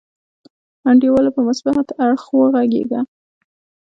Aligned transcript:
انډیواله 0.89 1.29
په 1.35 1.41
مثبت 1.47 1.87
اړخ 2.03 2.23
وغګیږه. 2.39 3.01